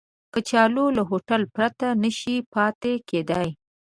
[0.33, 3.49] کچالو له هوټل پرته نشي پاتې کېدای